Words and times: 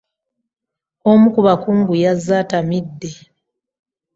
Omu 1.09 1.27
ku 1.33 1.39
bakungu 1.45 1.93
yazze 2.03 2.33
atamidde. 2.43 3.09